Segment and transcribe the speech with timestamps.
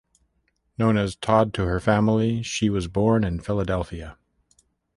[0.79, 4.17] Known as "Tod" to her family, she was born in Philadelphia.